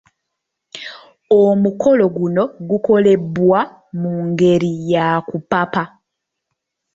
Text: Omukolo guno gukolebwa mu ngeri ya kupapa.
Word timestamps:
Omukolo 1.43 2.05
guno 2.15 2.43
gukolebwa 2.69 3.59
mu 4.01 4.11
ngeri 4.27 4.73
ya 4.91 5.07
kupapa. 5.27 5.83